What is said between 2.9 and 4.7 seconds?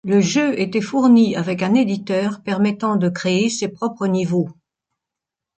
de créer ses propres niveaux.